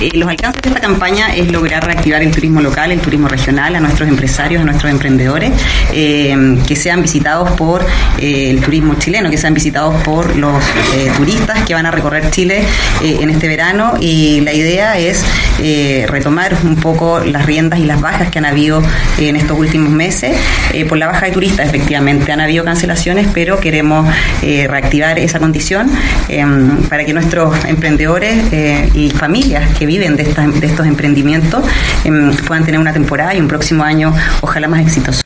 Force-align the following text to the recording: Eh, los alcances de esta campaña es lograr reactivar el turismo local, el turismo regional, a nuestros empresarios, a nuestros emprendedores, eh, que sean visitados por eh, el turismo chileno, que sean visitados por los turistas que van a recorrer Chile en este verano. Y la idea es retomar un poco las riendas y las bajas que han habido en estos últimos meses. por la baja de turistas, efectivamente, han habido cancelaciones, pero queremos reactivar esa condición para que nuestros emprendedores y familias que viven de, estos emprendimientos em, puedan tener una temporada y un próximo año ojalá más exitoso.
Eh, 0.00 0.10
los 0.14 0.28
alcances 0.28 0.60
de 0.62 0.68
esta 0.68 0.80
campaña 0.80 1.34
es 1.34 1.50
lograr 1.52 1.84
reactivar 1.84 2.22
el 2.22 2.30
turismo 2.30 2.60
local, 2.60 2.90
el 2.90 3.00
turismo 3.00 3.28
regional, 3.28 3.76
a 3.76 3.80
nuestros 3.80 4.08
empresarios, 4.08 4.62
a 4.62 4.64
nuestros 4.64 4.90
emprendedores, 4.90 5.52
eh, 5.92 6.58
que 6.66 6.76
sean 6.76 7.02
visitados 7.02 7.50
por 7.52 7.86
eh, 8.18 8.50
el 8.50 8.60
turismo 8.60 8.94
chileno, 8.94 9.30
que 9.30 9.38
sean 9.38 9.54
visitados 9.54 10.02
por 10.02 10.36
los 10.36 10.62
turistas 11.16 11.62
que 11.64 11.74
van 11.74 11.86
a 11.86 11.90
recorrer 11.90 12.30
Chile 12.30 12.64
en 13.02 13.30
este 13.30 13.48
verano. 13.48 13.94
Y 14.00 14.40
la 14.40 14.52
idea 14.52 14.98
es 14.98 15.24
retomar 16.06 16.56
un 16.64 16.76
poco 16.76 17.20
las 17.20 17.46
riendas 17.46 17.78
y 17.78 17.84
las 17.84 18.00
bajas 18.00 18.30
que 18.30 18.38
han 18.38 18.44
habido 18.44 18.82
en 19.18 19.36
estos 19.36 19.58
últimos 19.58 19.90
meses. 19.90 20.36
por 20.88 20.98
la 20.98 21.06
baja 21.06 21.26
de 21.26 21.32
turistas, 21.32 21.66
efectivamente, 21.66 22.32
han 22.32 22.40
habido 22.40 22.64
cancelaciones, 22.64 23.26
pero 23.32 23.58
queremos 23.60 24.06
reactivar 24.42 25.18
esa 25.18 25.38
condición 25.38 25.90
para 26.88 27.04
que 27.04 27.12
nuestros 27.12 27.64
emprendedores 27.64 28.36
y 28.94 29.10
familias 29.10 29.76
que 29.78 29.86
viven 29.86 30.16
de, 30.16 30.22
estos 30.22 30.86
emprendimientos 30.86 31.64
em, 32.04 32.34
puedan 32.36 32.64
tener 32.64 32.80
una 32.80 32.92
temporada 32.92 33.34
y 33.34 33.40
un 33.40 33.48
próximo 33.48 33.82
año 33.82 34.12
ojalá 34.42 34.68
más 34.68 34.80
exitoso. 34.80 35.24